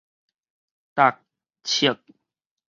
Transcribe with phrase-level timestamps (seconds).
[0.95, 2.01] 觸